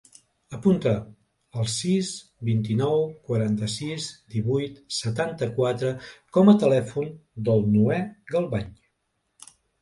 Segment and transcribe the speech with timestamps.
[0.57, 0.91] Apunta
[1.63, 2.07] el sis,
[2.49, 5.93] vint-i-nou, quaranta-sis, divuit, setanta-quatre
[6.39, 7.13] com a telèfon
[7.51, 8.01] del Noè
[8.35, 8.75] Galvañ.